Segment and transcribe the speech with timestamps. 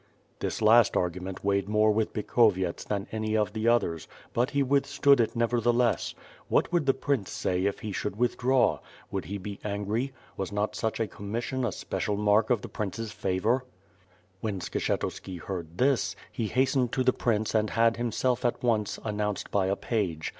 [0.39, 5.19] This last argument weighed more with Bikhovyets than any of the others, but he withstood
[5.19, 6.15] it, nevertheless.
[6.47, 8.79] What would the Prince say if he should withdraw;
[9.11, 10.11] would he be angry?
[10.37, 13.63] Was not such a commission a special mark of the Prince's favor?
[14.39, 19.51] When Skshetuski heard this, he hastened to the prince and had himself at once announced
[19.51, 20.29] by a page.